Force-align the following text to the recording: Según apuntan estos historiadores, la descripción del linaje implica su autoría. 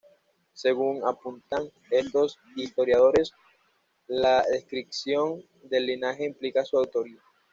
Según 0.53 1.05
apuntan 1.07 1.69
estos 1.91 2.39
historiadores, 2.55 3.33
la 4.07 4.41
descripción 4.49 5.43
del 5.61 5.85
linaje 5.85 6.25
implica 6.25 6.65
su 6.65 6.79
autoría. 6.79 7.21